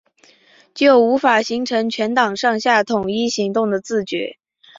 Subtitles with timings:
[0.73, 4.39] 就无法形成全党上下统一行动的自觉